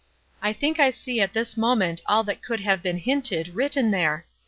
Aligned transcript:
I 0.41 0.51
think 0.51 0.79
I 0.79 0.89
see 0.89 1.21
at 1.21 1.33
this 1.33 1.55
moment 1.55 2.01
all 2.07 2.23
that 2.23 2.41
could 2.41 2.61
have 2.61 2.81
been 2.81 2.97
hinted, 2.97 3.49
written 3.49 3.91
there. 3.91 4.25